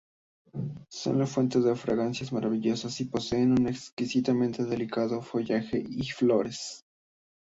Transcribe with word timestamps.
Son 0.89 1.19
la 1.19 1.27
fuente 1.27 1.59
de 1.59 1.75
fragancias 1.75 2.33
maravillosas 2.33 2.99
y 3.01 3.05
poseen 3.05 3.51
un 3.51 3.67
exquisitamente 3.67 4.65
delicado 4.65 5.21
follaje 5.21 5.83
y 5.87 6.07
flores. 6.09 6.83